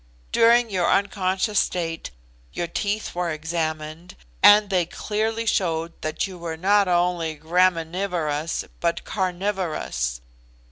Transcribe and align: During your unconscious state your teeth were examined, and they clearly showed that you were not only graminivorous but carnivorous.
During 0.31 0.71
your 0.71 0.89
unconscious 0.89 1.59
state 1.59 2.09
your 2.53 2.65
teeth 2.65 3.13
were 3.13 3.29
examined, 3.29 4.15
and 4.41 4.71
they 4.71 4.87
clearly 4.87 5.45
showed 5.45 5.93
that 6.01 6.25
you 6.25 6.39
were 6.39 6.57
not 6.57 6.87
only 6.87 7.35
graminivorous 7.37 8.65
but 8.79 9.03
carnivorous. 9.03 10.19